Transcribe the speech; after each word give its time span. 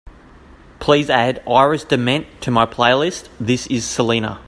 Please 0.79 1.11
add 1.11 1.43
Iris 1.47 1.85
DeMent 1.85 2.25
to 2.41 2.49
my 2.49 2.65
playlist 2.65 3.29
this 3.39 3.67
is 3.67 3.85
selena 3.85 4.39